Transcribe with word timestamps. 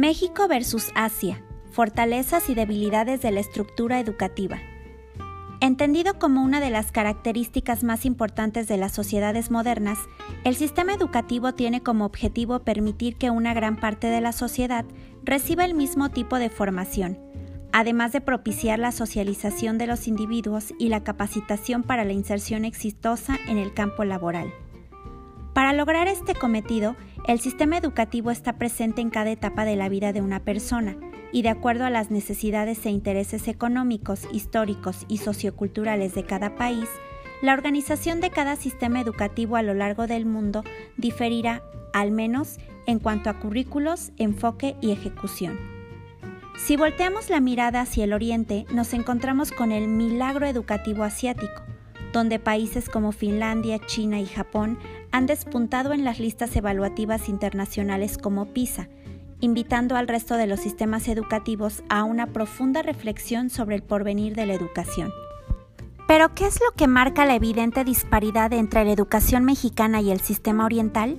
México 0.00 0.48
versus 0.48 0.92
Asia. 0.94 1.42
Fortalezas 1.72 2.48
y 2.48 2.54
debilidades 2.54 3.20
de 3.20 3.32
la 3.32 3.40
estructura 3.40 4.00
educativa. 4.00 4.58
Entendido 5.60 6.18
como 6.18 6.42
una 6.42 6.58
de 6.58 6.70
las 6.70 6.90
características 6.90 7.84
más 7.84 8.06
importantes 8.06 8.66
de 8.66 8.78
las 8.78 8.92
sociedades 8.92 9.50
modernas, 9.50 9.98
el 10.44 10.56
sistema 10.56 10.94
educativo 10.94 11.52
tiene 11.52 11.82
como 11.82 12.06
objetivo 12.06 12.60
permitir 12.60 13.16
que 13.16 13.28
una 13.28 13.52
gran 13.52 13.78
parte 13.78 14.06
de 14.06 14.22
la 14.22 14.32
sociedad 14.32 14.86
reciba 15.22 15.66
el 15.66 15.74
mismo 15.74 16.08
tipo 16.08 16.38
de 16.38 16.48
formación, 16.48 17.18
además 17.70 18.12
de 18.12 18.22
propiciar 18.22 18.78
la 18.78 18.92
socialización 18.92 19.76
de 19.76 19.86
los 19.86 20.08
individuos 20.08 20.72
y 20.78 20.88
la 20.88 21.04
capacitación 21.04 21.82
para 21.82 22.06
la 22.06 22.14
inserción 22.14 22.64
exitosa 22.64 23.38
en 23.48 23.58
el 23.58 23.74
campo 23.74 24.04
laboral. 24.04 24.50
Para 25.60 25.74
lograr 25.74 26.08
este 26.08 26.34
cometido, 26.34 26.96
el 27.26 27.38
sistema 27.38 27.76
educativo 27.76 28.30
está 28.30 28.54
presente 28.54 29.02
en 29.02 29.10
cada 29.10 29.30
etapa 29.30 29.66
de 29.66 29.76
la 29.76 29.90
vida 29.90 30.14
de 30.14 30.22
una 30.22 30.42
persona 30.42 30.96
y 31.32 31.42
de 31.42 31.50
acuerdo 31.50 31.84
a 31.84 31.90
las 31.90 32.10
necesidades 32.10 32.86
e 32.86 32.90
intereses 32.90 33.46
económicos, 33.46 34.26
históricos 34.32 35.04
y 35.06 35.18
socioculturales 35.18 36.14
de 36.14 36.24
cada 36.24 36.54
país, 36.54 36.88
la 37.42 37.52
organización 37.52 38.22
de 38.22 38.30
cada 38.30 38.56
sistema 38.56 39.02
educativo 39.02 39.56
a 39.56 39.62
lo 39.62 39.74
largo 39.74 40.06
del 40.06 40.24
mundo 40.24 40.64
diferirá, 40.96 41.62
al 41.92 42.10
menos 42.10 42.56
en 42.86 42.98
cuanto 42.98 43.28
a 43.28 43.38
currículos, 43.38 44.12
enfoque 44.16 44.76
y 44.80 44.92
ejecución. 44.92 45.58
Si 46.56 46.78
volteamos 46.78 47.28
la 47.28 47.40
mirada 47.40 47.82
hacia 47.82 48.04
el 48.04 48.14
oriente, 48.14 48.64
nos 48.72 48.94
encontramos 48.94 49.52
con 49.52 49.72
el 49.72 49.88
milagro 49.88 50.46
educativo 50.46 51.04
asiático, 51.04 51.64
donde 52.14 52.38
países 52.38 52.88
como 52.88 53.12
Finlandia, 53.12 53.78
China 53.78 54.20
y 54.20 54.26
Japón 54.26 54.78
han 55.12 55.26
despuntado 55.26 55.92
en 55.92 56.04
las 56.04 56.18
listas 56.18 56.54
evaluativas 56.56 57.28
internacionales 57.28 58.18
como 58.18 58.46
PISA, 58.46 58.88
invitando 59.40 59.96
al 59.96 60.08
resto 60.08 60.36
de 60.36 60.46
los 60.46 60.60
sistemas 60.60 61.08
educativos 61.08 61.82
a 61.88 62.04
una 62.04 62.26
profunda 62.26 62.82
reflexión 62.82 63.50
sobre 63.50 63.76
el 63.76 63.82
porvenir 63.82 64.34
de 64.34 64.46
la 64.46 64.54
educación. 64.54 65.12
Pero, 66.06 66.34
¿qué 66.34 66.46
es 66.46 66.58
lo 66.60 66.74
que 66.76 66.88
marca 66.88 67.24
la 67.24 67.36
evidente 67.36 67.84
disparidad 67.84 68.52
entre 68.52 68.84
la 68.84 68.92
educación 68.92 69.44
mexicana 69.44 70.00
y 70.00 70.10
el 70.10 70.20
sistema 70.20 70.64
oriental? 70.64 71.18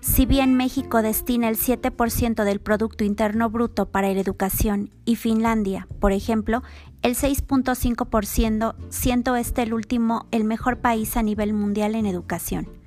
Si 0.00 0.26
bien 0.26 0.54
México 0.54 1.00
destina 1.00 1.48
el 1.48 1.56
7% 1.56 2.44
del 2.44 2.60
Producto 2.60 3.04
Interno 3.04 3.48
Bruto 3.48 3.86
para 3.86 4.12
la 4.12 4.20
educación 4.20 4.90
y 5.06 5.16
Finlandia, 5.16 5.88
por 5.98 6.12
ejemplo, 6.12 6.62
el 7.00 7.14
6.5%, 7.14 8.74
siendo 8.90 9.36
este 9.36 9.62
el 9.62 9.72
último 9.72 10.26
el 10.30 10.44
mejor 10.44 10.78
país 10.78 11.16
a 11.16 11.22
nivel 11.22 11.54
mundial 11.54 11.94
en 11.94 12.04
educación. 12.04 12.83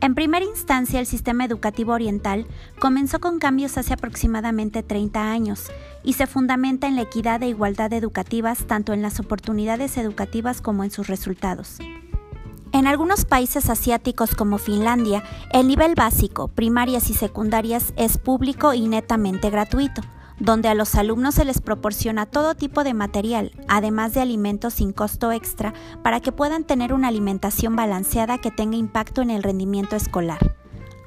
En 0.00 0.14
primera 0.14 0.44
instancia, 0.44 1.00
el 1.00 1.06
sistema 1.06 1.44
educativo 1.44 1.92
oriental 1.92 2.46
comenzó 2.78 3.18
con 3.18 3.38
cambios 3.38 3.78
hace 3.78 3.94
aproximadamente 3.94 4.82
30 4.82 5.30
años 5.30 5.70
y 6.04 6.12
se 6.12 6.26
fundamenta 6.26 6.86
en 6.86 6.96
la 6.96 7.02
equidad 7.02 7.42
e 7.42 7.48
igualdad 7.48 7.92
educativas 7.92 8.66
tanto 8.66 8.92
en 8.92 9.02
las 9.02 9.20
oportunidades 9.20 9.96
educativas 9.96 10.60
como 10.60 10.84
en 10.84 10.90
sus 10.90 11.06
resultados. 11.06 11.78
En 12.72 12.86
algunos 12.86 13.24
países 13.24 13.70
asiáticos 13.70 14.34
como 14.34 14.58
Finlandia, 14.58 15.22
el 15.50 15.66
nivel 15.66 15.94
básico, 15.94 16.48
primarias 16.48 17.08
y 17.08 17.14
secundarias 17.14 17.94
es 17.96 18.18
público 18.18 18.74
y 18.74 18.86
netamente 18.86 19.48
gratuito, 19.48 20.02
donde 20.38 20.68
a 20.68 20.74
los 20.74 20.94
alumnos 20.94 21.36
se 21.36 21.44
les 21.44 21.60
proporciona 21.60 22.26
todo 22.26 22.54
tipo 22.54 22.84
de 22.84 22.94
material, 22.94 23.52
además 23.68 24.14
de 24.14 24.20
alimentos 24.20 24.74
sin 24.74 24.92
costo 24.92 25.32
extra, 25.32 25.74
para 26.02 26.20
que 26.20 26.32
puedan 26.32 26.64
tener 26.64 26.92
una 26.92 27.08
alimentación 27.08 27.76
balanceada 27.76 28.38
que 28.38 28.50
tenga 28.50 28.76
impacto 28.76 29.22
en 29.22 29.30
el 29.30 29.42
rendimiento 29.42 29.96
escolar. 29.96 30.56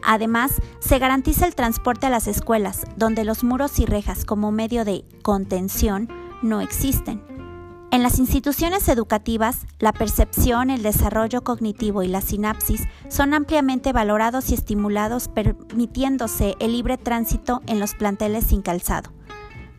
Además, 0.02 0.62
se 0.80 0.98
garantiza 0.98 1.46
el 1.46 1.56
transporte 1.56 2.08
a 2.08 2.10
las 2.10 2.28
escuelas, 2.28 2.86
donde 2.96 3.26
los 3.26 3.44
muros 3.44 3.80
y 3.80 3.86
rejas 3.86 4.26
como 4.26 4.52
medio 4.52 4.86
de 4.86 5.04
contención 5.22 6.10
no 6.42 6.62
existen. 6.62 7.22
En 7.92 8.04
las 8.04 8.20
instituciones 8.20 8.88
educativas, 8.88 9.66
la 9.80 9.94
percepción, 9.94 10.70
el 10.70 10.84
desarrollo 10.84 11.44
cognitivo 11.44 12.04
y 12.04 12.08
la 12.08 12.22
sinapsis 12.22 12.84
son 13.08 13.34
ampliamente 13.34 13.94
valorados 13.94 14.52
y 14.52 14.54
estimulados, 14.54 15.28
permitiéndose 15.28 16.56
el 16.60 16.74
libre 16.74 16.98
tránsito 16.98 17.62
en 17.66 17.80
los 17.80 17.96
planteles 17.96 18.46
sin 18.46 18.62
calzado. 18.62 19.12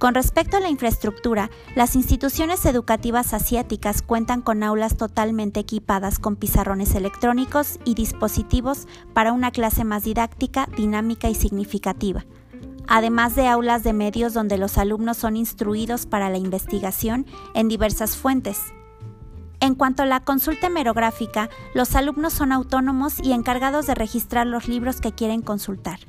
Con 0.01 0.15
respecto 0.15 0.57
a 0.57 0.61
la 0.61 0.71
infraestructura, 0.71 1.51
las 1.77 1.95
instituciones 1.95 2.65
educativas 2.65 3.35
asiáticas 3.35 4.01
cuentan 4.01 4.41
con 4.41 4.63
aulas 4.63 4.97
totalmente 4.97 5.61
equipadas 5.61 6.19
con 6.19 6.37
pizarrones 6.37 6.95
electrónicos 6.95 7.79
y 7.85 7.93
dispositivos 7.93 8.89
para 9.13 9.35
una 9.35 9.51
clase 9.51 9.85
más 9.85 10.03
didáctica, 10.03 10.67
dinámica 10.75 11.29
y 11.29 11.35
significativa 11.35 12.25
además 12.93 13.37
de 13.37 13.47
aulas 13.47 13.85
de 13.85 13.93
medios 13.93 14.35
donde 14.35 14.59
los 14.59 14.77
alumnos 14.77 15.17
son 15.17 15.37
instruidos 15.37 16.07
para 16.07 16.29
la 16.29 16.39
investigación 16.39 17.25
en 17.55 17.69
diversas 17.69 18.17
fuentes. 18.17 18.59
En 19.61 19.77
cuanto 19.77 20.03
a 20.03 20.07
la 20.07 20.25
consulta 20.25 20.67
hemerográfica, 20.67 21.51
los 21.73 21.95
alumnos 21.95 22.33
son 22.33 22.51
autónomos 22.51 23.21
y 23.23 23.31
encargados 23.33 23.87
de 23.87 23.95
registrar 23.95 24.49
los 24.49 24.67
libros 24.67 25.01
que 25.01 25.13
quieren 25.13 25.41
consultar. 25.41 26.01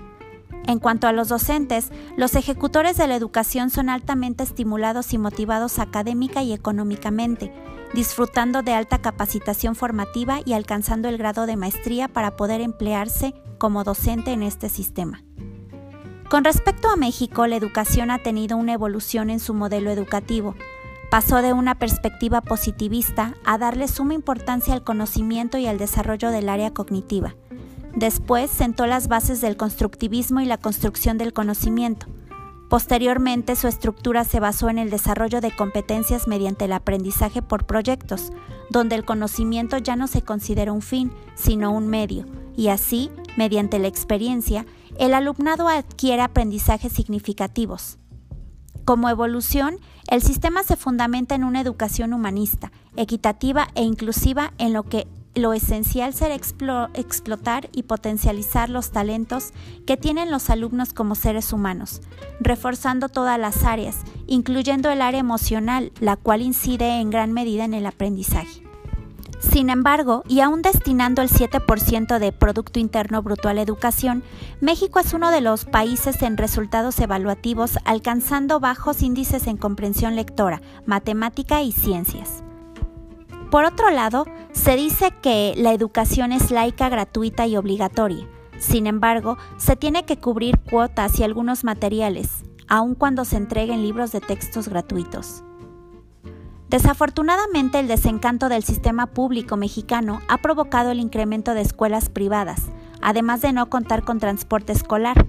En 0.67 0.79
cuanto 0.79 1.07
a 1.07 1.11
los 1.11 1.29
docentes, 1.29 1.91
los 2.17 2.35
ejecutores 2.35 2.97
de 2.97 3.07
la 3.07 3.15
educación 3.15 3.69
son 3.69 3.89
altamente 3.89 4.43
estimulados 4.43 5.13
y 5.13 5.17
motivados 5.17 5.79
académica 5.79 6.43
y 6.43 6.53
económicamente, 6.53 7.51
disfrutando 7.93 8.61
de 8.61 8.73
alta 8.73 8.99
capacitación 8.99 9.75
formativa 9.75 10.39
y 10.45 10.53
alcanzando 10.53 11.09
el 11.09 11.17
grado 11.17 11.45
de 11.45 11.57
maestría 11.57 12.07
para 12.07 12.35
poder 12.35 12.61
emplearse 12.61 13.33
como 13.57 13.83
docente 13.83 14.31
en 14.31 14.43
este 14.43 14.69
sistema. 14.69 15.23
Con 16.29 16.45
respecto 16.45 16.89
a 16.89 16.95
México, 16.95 17.45
la 17.47 17.57
educación 17.57 18.09
ha 18.09 18.19
tenido 18.19 18.55
una 18.55 18.73
evolución 18.73 19.29
en 19.29 19.41
su 19.41 19.53
modelo 19.53 19.91
educativo. 19.91 20.55
Pasó 21.09 21.41
de 21.41 21.51
una 21.51 21.75
perspectiva 21.75 22.39
positivista 22.39 23.35
a 23.43 23.57
darle 23.57 23.89
suma 23.89 24.13
importancia 24.13 24.73
al 24.73 24.85
conocimiento 24.85 25.57
y 25.57 25.67
al 25.67 25.77
desarrollo 25.77 26.31
del 26.31 26.47
área 26.47 26.73
cognitiva. 26.73 27.35
Después 27.95 28.49
sentó 28.49 28.85
las 28.87 29.07
bases 29.07 29.41
del 29.41 29.57
constructivismo 29.57 30.39
y 30.39 30.45
la 30.45 30.57
construcción 30.57 31.17
del 31.17 31.33
conocimiento. 31.33 32.07
Posteriormente, 32.69 33.57
su 33.57 33.67
estructura 33.67 34.23
se 34.23 34.39
basó 34.39 34.69
en 34.69 34.77
el 34.77 34.89
desarrollo 34.89 35.41
de 35.41 35.53
competencias 35.53 36.25
mediante 36.25 36.65
el 36.65 36.71
aprendizaje 36.71 37.41
por 37.41 37.65
proyectos, 37.65 38.31
donde 38.69 38.95
el 38.95 39.03
conocimiento 39.03 39.77
ya 39.77 39.97
no 39.97 40.07
se 40.07 40.21
considera 40.21 40.71
un 40.71 40.81
fin, 40.81 41.11
sino 41.35 41.71
un 41.71 41.87
medio, 41.87 42.25
y 42.55 42.69
así, 42.69 43.11
mediante 43.35 43.77
la 43.77 43.89
experiencia, 43.89 44.65
el 44.97 45.13
alumnado 45.13 45.67
adquiere 45.67 46.21
aprendizajes 46.21 46.93
significativos. 46.93 47.97
Como 48.85 49.09
evolución, 49.09 49.77
el 50.07 50.21
sistema 50.21 50.63
se 50.63 50.77
fundamenta 50.77 51.35
en 51.35 51.43
una 51.43 51.59
educación 51.59 52.13
humanista, 52.13 52.71
equitativa 52.95 53.67
e 53.75 53.83
inclusiva 53.83 54.53
en 54.57 54.71
lo 54.71 54.83
que 54.83 55.07
lo 55.33 55.53
esencial 55.53 56.13
será 56.13 56.35
explotar 56.35 57.69
y 57.71 57.83
potencializar 57.83 58.69
los 58.69 58.91
talentos 58.91 59.53
que 59.85 59.97
tienen 59.97 60.29
los 60.29 60.49
alumnos 60.49 60.93
como 60.93 61.15
seres 61.15 61.53
humanos, 61.53 62.01
reforzando 62.39 63.07
todas 63.07 63.39
las 63.39 63.63
áreas, 63.63 63.97
incluyendo 64.27 64.89
el 64.89 65.01
área 65.01 65.19
emocional, 65.19 65.91
la 65.99 66.17
cual 66.17 66.41
incide 66.41 66.99
en 66.99 67.09
gran 67.09 67.31
medida 67.31 67.63
en 67.63 67.73
el 67.73 67.85
aprendizaje. 67.85 68.63
Sin 69.39 69.71
embargo, 69.71 70.23
y 70.27 70.41
aún 70.41 70.61
destinando 70.61 71.21
el 71.23 71.29
7% 71.29 72.19
de 72.19 72.31
Producto 72.31 72.79
Interno 72.79 73.23
Bruto 73.23 73.49
a 73.49 73.53
la 73.55 73.63
educación, 73.63 74.23
México 74.59 74.99
es 74.99 75.13
uno 75.13 75.31
de 75.31 75.41
los 75.41 75.65
países 75.65 76.21
en 76.21 76.37
resultados 76.37 76.99
evaluativos 76.99 77.79
alcanzando 77.83 78.59
bajos 78.59 79.01
índices 79.01 79.47
en 79.47 79.57
comprensión 79.57 80.15
lectora, 80.15 80.61
matemática 80.85 81.63
y 81.63 81.71
ciencias. 81.71 82.43
Por 83.51 83.65
otro 83.65 83.91
lado, 83.91 84.25
se 84.53 84.77
dice 84.77 85.11
que 85.21 85.53
la 85.57 85.73
educación 85.73 86.31
es 86.31 86.51
laica, 86.51 86.87
gratuita 86.87 87.45
y 87.47 87.57
obligatoria. 87.57 88.25
Sin 88.57 88.87
embargo, 88.87 89.37
se 89.57 89.75
tiene 89.75 90.05
que 90.05 90.17
cubrir 90.17 90.57
cuotas 90.59 91.19
y 91.19 91.23
algunos 91.23 91.65
materiales, 91.65 92.45
aun 92.69 92.95
cuando 92.95 93.25
se 93.25 93.35
entreguen 93.35 93.81
libros 93.81 94.13
de 94.13 94.21
textos 94.21 94.69
gratuitos. 94.69 95.43
Desafortunadamente, 96.69 97.81
el 97.81 97.89
desencanto 97.89 98.47
del 98.47 98.63
sistema 98.63 99.07
público 99.07 99.57
mexicano 99.57 100.21
ha 100.29 100.37
provocado 100.37 100.91
el 100.91 101.01
incremento 101.01 101.53
de 101.53 101.59
escuelas 101.59 102.07
privadas, 102.07 102.67
además 103.01 103.41
de 103.41 103.51
no 103.51 103.69
contar 103.69 104.03
con 104.03 104.19
transporte 104.19 104.71
escolar. 104.71 105.27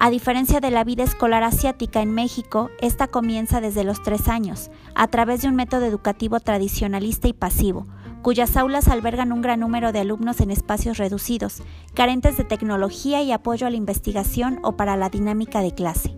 A 0.00 0.10
diferencia 0.10 0.60
de 0.60 0.70
la 0.70 0.84
vida 0.84 1.02
escolar 1.02 1.42
asiática 1.42 2.00
en 2.00 2.14
México, 2.14 2.70
esta 2.80 3.08
comienza 3.08 3.60
desde 3.60 3.82
los 3.82 4.00
tres 4.00 4.28
años, 4.28 4.70
a 4.94 5.08
través 5.08 5.42
de 5.42 5.48
un 5.48 5.56
método 5.56 5.86
educativo 5.86 6.38
tradicionalista 6.38 7.26
y 7.26 7.32
pasivo, 7.32 7.88
cuyas 8.22 8.56
aulas 8.56 8.86
albergan 8.86 9.32
un 9.32 9.42
gran 9.42 9.58
número 9.58 9.90
de 9.90 9.98
alumnos 9.98 10.40
en 10.40 10.52
espacios 10.52 10.98
reducidos, 10.98 11.64
carentes 11.94 12.36
de 12.36 12.44
tecnología 12.44 13.22
y 13.22 13.32
apoyo 13.32 13.66
a 13.66 13.70
la 13.70 13.76
investigación 13.76 14.60
o 14.62 14.76
para 14.76 14.96
la 14.96 15.10
dinámica 15.10 15.62
de 15.62 15.74
clase. 15.74 16.14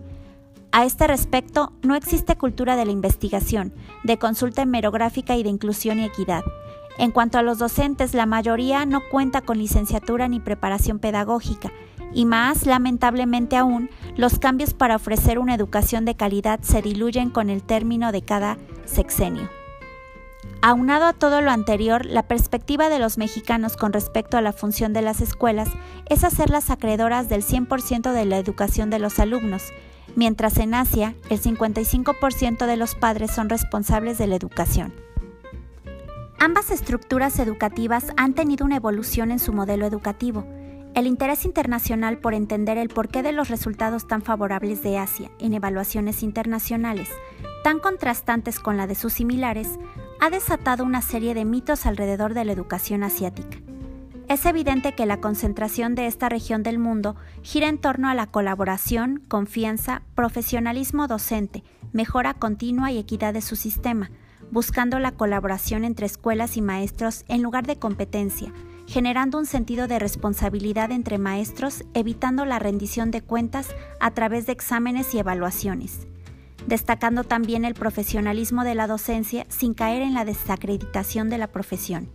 A 0.71 0.85
este 0.85 1.07
respecto, 1.07 1.73
no 1.81 1.95
existe 1.95 2.35
cultura 2.35 2.75
de 2.75 2.85
la 2.85 2.91
investigación, 2.91 3.73
de 4.03 4.19
consulta 4.19 4.61
hemerográfica 4.61 5.35
y 5.37 5.41
de 5.41 5.49
inclusión 5.49 5.97
y 5.97 6.05
equidad. 6.05 6.43
En 6.99 7.09
cuanto 7.09 7.39
a 7.39 7.41
los 7.41 7.57
docentes, 7.57 8.13
la 8.13 8.27
mayoría 8.27 8.85
no 8.85 9.01
cuenta 9.09 9.41
con 9.41 9.57
licenciatura 9.57 10.27
ni 10.27 10.39
preparación 10.39 10.99
pedagógica, 10.99 11.71
y 12.13 12.25
más 12.25 12.65
lamentablemente 12.65 13.57
aún, 13.57 13.89
los 14.15 14.39
cambios 14.39 14.73
para 14.73 14.95
ofrecer 14.95 15.39
una 15.39 15.55
educación 15.55 16.05
de 16.05 16.15
calidad 16.15 16.59
se 16.61 16.81
diluyen 16.81 17.29
con 17.29 17.49
el 17.49 17.63
término 17.63 18.11
de 18.11 18.21
cada 18.21 18.57
sexenio. 18.85 19.49
Aunado 20.63 21.05
a 21.05 21.13
todo 21.13 21.41
lo 21.41 21.49
anterior, 21.49 22.05
la 22.05 22.27
perspectiva 22.27 22.89
de 22.89 22.99
los 22.99 23.17
mexicanos 23.17 23.77
con 23.77 23.93
respecto 23.93 24.37
a 24.37 24.41
la 24.41 24.53
función 24.53 24.93
de 24.93 25.01
las 25.01 25.19
escuelas 25.19 25.69
es 26.07 26.23
hacerlas 26.23 26.69
acreedoras 26.69 27.29
del 27.29 27.43
100% 27.43 28.11
de 28.11 28.25
la 28.25 28.37
educación 28.37 28.91
de 28.91 28.99
los 28.99 29.17
alumnos, 29.17 29.73
mientras 30.15 30.57
en 30.57 30.75
Asia 30.75 31.15
el 31.29 31.41
55% 31.41 32.67
de 32.67 32.77
los 32.77 32.93
padres 32.93 33.31
son 33.31 33.49
responsables 33.49 34.19
de 34.19 34.27
la 34.27 34.35
educación. 34.35 34.93
Ambas 36.39 36.69
estructuras 36.69 37.39
educativas 37.39 38.07
han 38.17 38.33
tenido 38.33 38.65
una 38.65 38.75
evolución 38.75 39.31
en 39.31 39.39
su 39.39 39.53
modelo 39.53 39.85
educativo. 39.85 40.45
El 40.93 41.07
interés 41.07 41.45
internacional 41.45 42.17
por 42.17 42.33
entender 42.33 42.77
el 42.77 42.89
porqué 42.89 43.23
de 43.23 43.31
los 43.31 43.47
resultados 43.47 44.07
tan 44.07 44.21
favorables 44.21 44.83
de 44.83 44.97
Asia 44.97 45.31
en 45.39 45.53
evaluaciones 45.53 46.21
internacionales, 46.21 47.07
tan 47.63 47.79
contrastantes 47.79 48.59
con 48.59 48.75
la 48.75 48.87
de 48.87 48.95
sus 48.95 49.13
similares, 49.13 49.79
ha 50.19 50.29
desatado 50.29 50.83
una 50.83 51.01
serie 51.01 51.33
de 51.33 51.45
mitos 51.45 51.85
alrededor 51.85 52.33
de 52.33 52.43
la 52.43 52.51
educación 52.51 53.03
asiática. 53.03 53.57
Es 54.27 54.45
evidente 54.45 54.93
que 54.93 55.05
la 55.05 55.21
concentración 55.21 55.95
de 55.95 56.07
esta 56.07 56.27
región 56.27 56.61
del 56.61 56.77
mundo 56.77 57.15
gira 57.41 57.69
en 57.69 57.77
torno 57.77 58.09
a 58.09 58.13
la 58.13 58.27
colaboración, 58.27 59.23
confianza, 59.29 60.01
profesionalismo 60.13 61.07
docente, 61.07 61.63
mejora 61.93 62.33
continua 62.33 62.91
y 62.91 62.97
equidad 62.97 63.33
de 63.33 63.41
su 63.41 63.55
sistema, 63.55 64.11
buscando 64.51 64.99
la 64.99 65.11
colaboración 65.11 65.85
entre 65.85 66.05
escuelas 66.05 66.57
y 66.57 66.61
maestros 66.61 67.23
en 67.29 67.41
lugar 67.41 67.65
de 67.65 67.77
competencia, 67.77 68.51
generando 68.91 69.37
un 69.37 69.45
sentido 69.45 69.87
de 69.87 69.99
responsabilidad 69.99 70.91
entre 70.91 71.17
maestros, 71.17 71.85
evitando 71.93 72.43
la 72.43 72.59
rendición 72.59 73.09
de 73.09 73.21
cuentas 73.21 73.73
a 74.01 74.11
través 74.11 74.45
de 74.45 74.51
exámenes 74.51 75.13
y 75.13 75.19
evaluaciones 75.19 76.07
destacando 76.67 77.23
también 77.23 77.65
el 77.65 77.73
profesionalismo 77.73 78.63
de 78.63 78.75
la 78.75 78.87
docencia 78.87 79.45
sin 79.49 79.73
caer 79.73 80.01
en 80.01 80.13
la 80.13 80.25
desacreditación 80.25 81.29
de 81.29 81.37
la 81.37 81.47
profesión. 81.47 82.09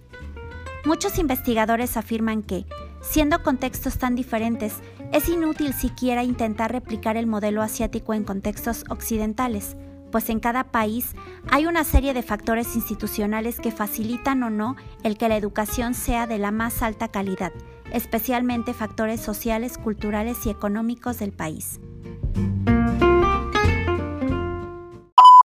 Muchos 0.84 1.18
investigadores 1.18 1.96
afirman 1.96 2.42
que, 2.42 2.64
siendo 3.00 3.42
contextos 3.42 3.98
tan 3.98 4.14
diferentes, 4.14 4.74
es 5.12 5.28
inútil 5.28 5.72
siquiera 5.72 6.22
intentar 6.22 6.70
replicar 6.70 7.16
el 7.16 7.26
modelo 7.26 7.62
asiático 7.62 8.14
en 8.14 8.22
contextos 8.22 8.84
occidentales, 8.88 9.76
pues 10.10 10.30
en 10.30 10.40
cada 10.40 10.64
país 10.64 11.14
hay 11.50 11.66
una 11.66 11.84
serie 11.84 12.14
de 12.14 12.22
factores 12.22 12.74
institucionales 12.76 13.60
que 13.60 13.72
facilitan 13.72 14.42
o 14.42 14.50
no 14.50 14.76
el 15.02 15.18
que 15.18 15.28
la 15.28 15.36
educación 15.36 15.94
sea 15.94 16.26
de 16.26 16.38
la 16.38 16.50
más 16.50 16.82
alta 16.82 17.08
calidad, 17.08 17.52
especialmente 17.92 18.74
factores 18.74 19.20
sociales, 19.20 19.78
culturales 19.78 20.46
y 20.46 20.50
económicos 20.50 21.18
del 21.18 21.32
país. 21.32 21.80